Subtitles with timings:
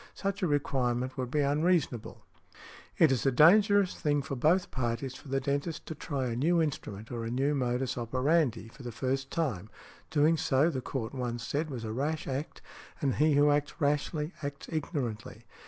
[0.15, 2.25] Such a requirement would be unreasonable".
[2.97, 6.59] It is a dangerous thing for both parties for the dentist to try a new
[6.59, 11.69] instrument or a new modus operandi for the first time—doing so the Court once said
[11.69, 12.63] was a rash act,
[12.99, 15.43] and he who acts rashly acts ignorantly.